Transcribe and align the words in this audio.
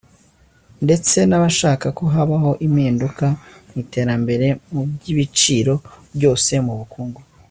ndetse 0.85 1.17
n’abashaka 1.29 1.85
ko 1.97 2.03
habaho 2.15 2.51
impinduka 2.67 3.25
mu 3.67 3.75
iterambere 3.83 4.47
mu 4.71 4.81
byiciro 4.91 5.73
byose; 6.15 6.53
mu 6.67 6.73
bukungu 6.79 7.21